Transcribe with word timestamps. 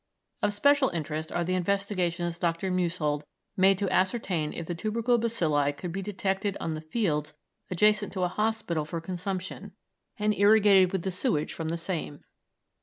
Of 0.41 0.51
special 0.55 0.89
interest 0.89 1.31
are 1.31 1.43
the 1.43 1.53
investigations 1.53 2.39
Dr. 2.39 2.71
Musehold 2.71 3.23
made 3.55 3.77
to 3.77 3.93
ascertain 3.93 4.51
if 4.51 4.65
tubercle 4.75 5.19
bacilli 5.19 5.77
could 5.77 5.91
be 5.91 6.01
detected 6.01 6.57
on 6.59 6.73
the 6.73 6.81
fields 6.81 7.35
attached 7.69 8.11
to 8.13 8.23
a 8.23 8.27
hospital 8.27 8.83
for 8.83 8.99
consumption 8.99 9.73
and 10.17 10.33
irrigated 10.33 10.91
with 10.91 11.03
the 11.03 11.11
sewage 11.11 11.53
from 11.53 11.69
the 11.69 11.77
same. 11.77 12.23